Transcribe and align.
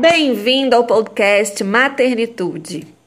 Bem-vindo 0.00 0.74
ao 0.74 0.84
podcast 0.84 1.62
Maternitude. 1.62 2.86